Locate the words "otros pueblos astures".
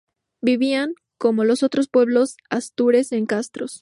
1.61-3.11